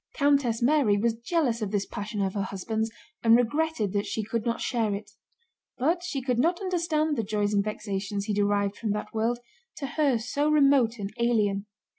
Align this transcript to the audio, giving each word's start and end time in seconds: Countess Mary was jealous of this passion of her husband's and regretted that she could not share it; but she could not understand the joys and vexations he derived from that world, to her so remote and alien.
Countess 0.15 0.63
Mary 0.63 0.97
was 0.97 1.13
jealous 1.13 1.61
of 1.61 1.69
this 1.69 1.85
passion 1.85 2.23
of 2.23 2.33
her 2.33 2.41
husband's 2.41 2.89
and 3.21 3.35
regretted 3.37 3.93
that 3.93 4.07
she 4.07 4.23
could 4.23 4.47
not 4.47 4.59
share 4.59 4.95
it; 4.95 5.11
but 5.77 6.01
she 6.01 6.23
could 6.23 6.39
not 6.39 6.59
understand 6.59 7.15
the 7.15 7.23
joys 7.23 7.53
and 7.53 7.63
vexations 7.63 8.25
he 8.25 8.33
derived 8.33 8.75
from 8.75 8.93
that 8.93 9.13
world, 9.13 9.37
to 9.77 9.85
her 9.85 10.17
so 10.17 10.49
remote 10.49 10.97
and 10.97 11.13
alien. 11.19 11.67